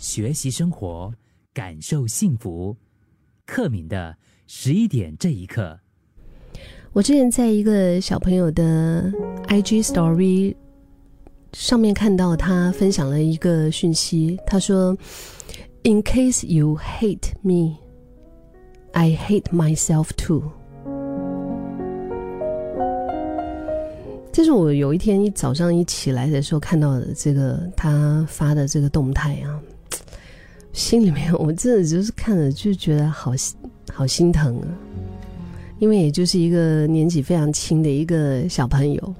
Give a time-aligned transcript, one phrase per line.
[0.00, 1.12] 学习生活，
[1.52, 2.74] 感受幸福。
[3.44, 5.78] 克敏的十一点这一刻，
[6.94, 9.12] 我之前在一个小朋友的
[9.48, 10.56] IG Story
[11.52, 14.96] 上面看到他分享了一个讯息，他说
[15.82, 17.76] ：“In case you hate me,
[18.92, 20.50] I hate myself too。”
[24.32, 29.60] 这是我有一天一早上一起来的时候看到的这个他发的这个动态啊，
[30.72, 33.32] 心里面我真的就是看了就觉得好
[33.92, 34.68] 好心疼啊，
[35.78, 39.14] 因为也就是一个年纪非常轻的一个小朋友，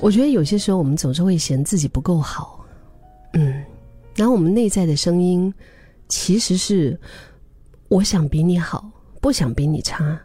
[0.00, 2.64] 我觉得有些时候我们总是会嫌自己不够好，
[3.34, 3.62] 嗯，
[4.16, 5.52] 然后我们内在的声音
[6.08, 6.98] 其实是
[7.88, 10.18] 我想比你好，不想比你差，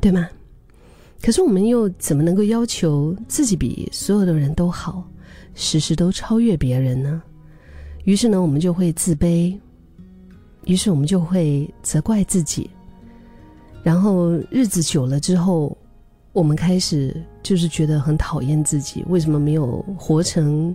[0.00, 0.26] 对吗？
[1.22, 5.06] 可是我们又怎么能够要求自己比所有的人都好，
[5.54, 7.22] 时时都超越别人呢？
[8.04, 9.56] 于是呢，我们就会自卑，
[10.64, 12.68] 于是我们就会责怪自己，
[13.82, 15.76] 然后日子久了之后，
[16.32, 20.74] 我们开始就是觉得很讨厌自己，为什么没有活成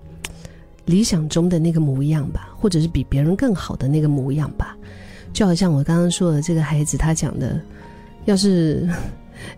[0.86, 4.78] 理想中的那个模样吧，或者是比别人更好的那个模样吧？
[5.34, 7.60] 就好像我刚刚说的这个孩子他讲的，
[8.26, 8.90] 要是。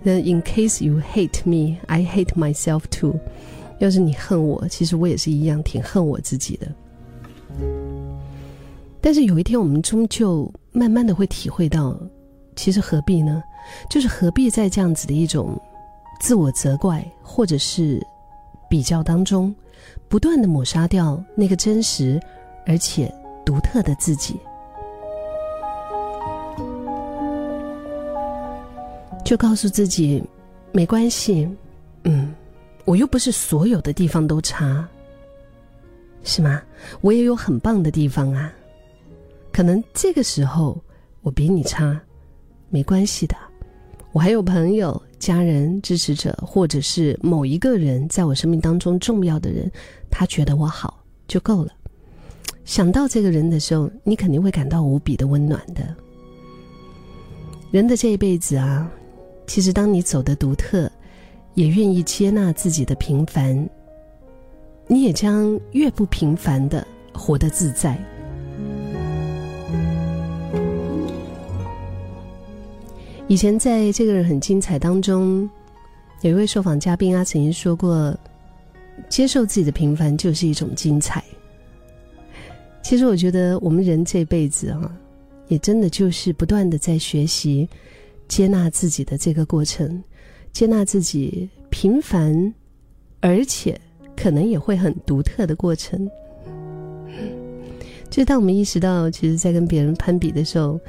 [0.01, 3.15] 那 in case you hate me, I hate myself too。
[3.77, 6.67] 要是你恨我，其实我也是一样挺恨我自己的。
[9.01, 11.97] 但是有一天，我们终究慢慢的会体会到，
[12.55, 13.41] 其实何必呢？
[13.89, 15.59] 就是何必在这样子的一种
[16.19, 18.05] 自我责怪或者是
[18.69, 19.53] 比较当中，
[20.07, 22.19] 不断的抹杀掉那个真实
[22.65, 23.13] 而且
[23.45, 24.39] 独特的自己。
[29.23, 30.23] 就告诉自己，
[30.71, 31.47] 没关系，
[32.05, 32.33] 嗯，
[32.85, 34.87] 我又不是所有的地方都差，
[36.27, 36.61] 是吗？
[36.99, 38.53] 我也有很棒的地方啊。
[39.51, 40.79] 可能这个时候
[41.21, 41.99] 我比你差，
[42.69, 43.35] 没关系的。
[44.11, 49.71] 我还有朋友、家人、支持者，或者是某一个人在我生命当中重要的人，
[50.11, 51.71] 他觉得我好就够了。
[52.65, 55.95] 想到这个人的时候，你肯定会感到无比的温暖的。
[57.71, 58.91] 人的这一辈子啊。
[59.47, 60.91] 其实，当你走的独特，
[61.53, 63.57] 也愿意接纳自己的平凡，
[64.87, 67.97] 你也将越不平凡的活得自在。
[73.27, 75.49] 以前在这个人很精彩当中，
[76.21, 78.17] 有一位受访嘉宾啊，曾经说过
[79.09, 81.23] ：“接受自己的平凡就是一种精彩。”
[82.81, 84.97] 其实，我觉得我们人这辈子啊，
[85.49, 87.67] 也真的就是不断的在学习。
[88.29, 90.03] 接纳自己的这个过程，
[90.51, 92.53] 接纳自己平凡，
[93.21, 93.79] 而且
[94.17, 96.09] 可能也会很独特的过程。
[98.09, 100.79] 就当我们意识到，其实，在跟别人攀比的时候，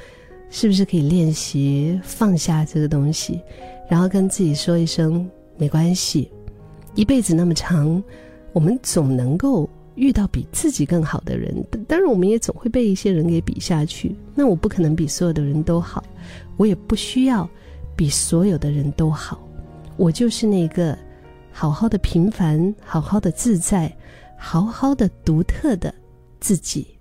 [0.49, 3.39] 是不是可以练习放下这个东西，
[3.87, 6.31] 然后跟自己说一声没关系。
[6.95, 8.01] 一辈子那么长，
[8.51, 11.53] 我们总能够遇到比自己更好的人，
[11.87, 14.15] 当然，我们也总会被一些人给比下去。
[14.33, 16.03] 那我不可能比所有的人都好。
[16.57, 17.47] 我也不需要
[17.95, 19.39] 比所有的人都好，
[19.97, 20.97] 我就是那个
[21.59, 23.93] 好好的平凡、好好的自在、
[24.37, 25.93] 好好的独特的
[26.39, 26.98] 自己。